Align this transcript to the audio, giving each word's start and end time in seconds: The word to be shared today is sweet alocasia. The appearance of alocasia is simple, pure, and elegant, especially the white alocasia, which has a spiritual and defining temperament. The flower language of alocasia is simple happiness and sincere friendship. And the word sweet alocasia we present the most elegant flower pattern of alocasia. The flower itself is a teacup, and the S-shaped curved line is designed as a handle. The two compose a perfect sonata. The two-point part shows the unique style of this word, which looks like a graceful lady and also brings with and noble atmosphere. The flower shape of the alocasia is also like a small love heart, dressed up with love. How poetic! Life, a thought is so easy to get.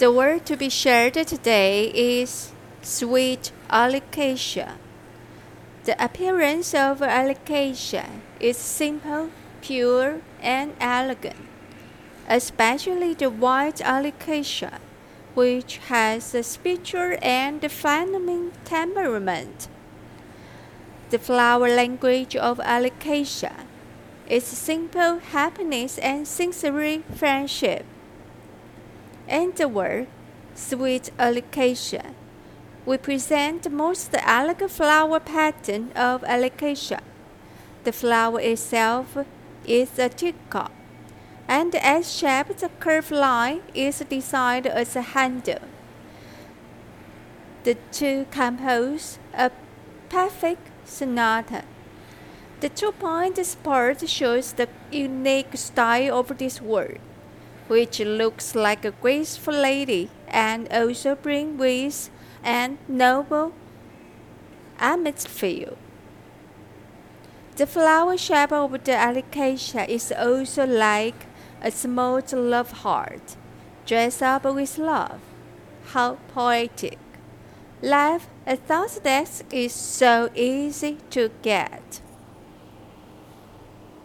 The 0.00 0.10
word 0.10 0.46
to 0.46 0.56
be 0.56 0.70
shared 0.70 1.12
today 1.12 1.88
is 1.88 2.52
sweet 2.80 3.52
alocasia. 3.68 4.76
The 5.84 6.02
appearance 6.02 6.72
of 6.72 7.00
alocasia 7.00 8.08
is 8.40 8.56
simple, 8.56 9.28
pure, 9.60 10.22
and 10.40 10.72
elegant, 10.80 11.36
especially 12.26 13.12
the 13.12 13.28
white 13.28 13.82
alocasia, 13.84 14.78
which 15.34 15.76
has 15.92 16.34
a 16.34 16.44
spiritual 16.44 17.18
and 17.20 17.60
defining 17.60 18.52
temperament. 18.64 19.68
The 21.10 21.18
flower 21.18 21.68
language 21.68 22.36
of 22.36 22.56
alocasia 22.60 23.66
is 24.26 24.44
simple 24.44 25.18
happiness 25.18 25.98
and 25.98 26.26
sincere 26.26 27.02
friendship. 27.14 27.84
And 29.30 29.56
the 29.56 29.68
word 29.68 30.08
sweet 30.54 31.10
alocasia 31.18 32.14
we 32.86 32.96
present 32.96 33.62
the 33.62 33.70
most 33.70 34.10
elegant 34.14 34.70
flower 34.70 35.20
pattern 35.20 35.92
of 35.94 36.22
alocasia. 36.22 37.00
The 37.84 37.92
flower 37.92 38.40
itself 38.40 39.16
is 39.66 39.98
a 39.98 40.08
teacup, 40.08 40.72
and 41.46 41.72
the 41.72 41.84
S-shaped 41.86 42.64
curved 42.80 43.10
line 43.10 43.62
is 43.74 44.02
designed 44.08 44.66
as 44.66 44.96
a 44.96 45.02
handle. 45.02 45.60
The 47.64 47.76
two 47.92 48.26
compose 48.30 49.18
a 49.34 49.50
perfect 50.08 50.66
sonata. 50.84 51.62
The 52.60 52.70
two-point 52.70 53.56
part 53.62 54.08
shows 54.08 54.52
the 54.54 54.68
unique 54.90 55.56
style 55.56 56.18
of 56.18 56.36
this 56.38 56.60
word, 56.60 57.00
which 57.70 58.00
looks 58.00 58.56
like 58.56 58.84
a 58.84 58.90
graceful 58.90 59.54
lady 59.54 60.10
and 60.26 60.66
also 60.72 61.14
brings 61.14 61.56
with 61.56 62.10
and 62.42 62.78
noble 62.88 63.52
atmosphere. 64.80 65.74
The 67.54 67.68
flower 67.68 68.16
shape 68.16 68.50
of 68.50 68.72
the 68.72 68.92
alocasia 68.92 69.88
is 69.88 70.10
also 70.10 70.66
like 70.66 71.26
a 71.62 71.70
small 71.70 72.20
love 72.32 72.72
heart, 72.82 73.36
dressed 73.86 74.24
up 74.24 74.44
with 74.46 74.76
love. 74.76 75.20
How 75.92 76.18
poetic! 76.34 76.98
Life, 77.82 78.26
a 78.48 78.56
thought 78.56 78.98
is 79.52 79.72
so 79.72 80.28
easy 80.34 80.98
to 81.10 81.30
get. 81.42 82.00